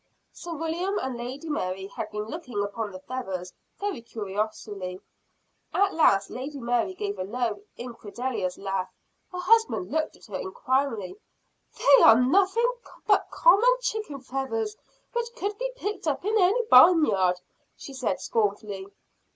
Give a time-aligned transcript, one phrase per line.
[0.33, 4.99] Sir William and Lady Mary had been looking upon the feathers very curiously.
[5.75, 8.89] At last Lady Mary gave a low, incredulous laugh.
[9.31, 11.17] Her husband looked at her inquiringly.
[11.77, 12.73] "They are nothing
[13.05, 14.75] but common chicken feathers
[15.13, 17.39] which could be picked up in any barn yard,"
[17.75, 18.87] she said scornfully.